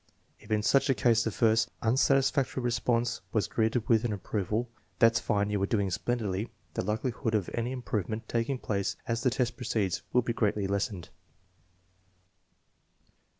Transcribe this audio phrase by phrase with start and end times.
[0.39, 4.65] If in such a case the first (unsatisfactory) re sponse were greeted with an approving"
[4.97, 9.29] That's fine, you are doing splendidly," the likelihood of any improvement taking place as the
[9.29, 11.09] test proceeds would be greatly lessened.